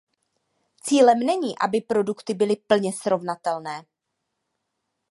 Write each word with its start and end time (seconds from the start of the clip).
Cílem 0.81 1.19
není, 1.19 1.59
aby 1.59 1.81
produkty 1.81 2.33
byly 2.33 2.55
plně 2.55 2.93
srovnatelné. 2.93 3.85